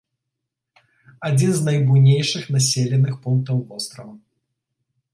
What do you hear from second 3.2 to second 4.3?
пунктаў вострава.